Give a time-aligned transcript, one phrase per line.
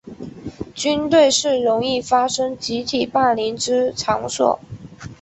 [0.73, 4.59] 军队是容易发生集体霸凌之场所。